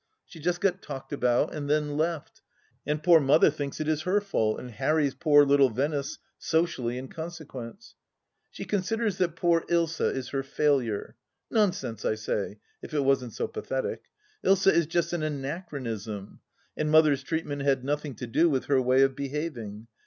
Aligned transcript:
She 0.25 0.39
just 0.39 0.61
got 0.61 0.81
talked 0.81 1.13
about 1.13 1.53
and 1.53 1.69
then" 1.69 1.95
left," 1.95 2.41
and 2.87 3.03
poor 3.03 3.19
Mother 3.19 3.51
thinks 3.51 3.79
it 3.79 3.87
is 3.87 4.01
her 4.01 4.19
fault, 4.19 4.59
and 4.59 4.71
harries 4.71 5.13
poor 5.13 5.45
little 5.45 5.69
Venice 5.69 6.17
socially 6.39 6.97
in 6.97 7.07
consequence. 7.07 7.93
She 8.49 8.65
considers 8.65 9.19
that 9.19 9.35
poor 9.35 9.61
Ilsa 9.69 10.09
is 10.11 10.29
her" 10.29 10.41
failure." 10.57 11.17
Nonsense, 11.51 12.03
1 12.03 12.17
say, 12.17 12.57
if 12.81 12.95
it 12.95 13.01
wasn't 13.03 13.33
so 13.33 13.47
pathetic 13.47 14.05
I 14.43 14.47
Ilsa 14.47 14.71
is 14.73 14.87
just 14.87 15.13
an 15.13 15.21
anachronism, 15.21 16.39
and 16.75 16.89
Mother's 16.89 17.21
treatment 17.21 17.61
had 17.61 17.83
nothing 17.85 18.15
to 18.15 18.25
do 18.25 18.49
with 18.49 18.65
her 18.65 18.81
way 18.81 19.03
of 19.03 19.15
behaving. 19.15 19.85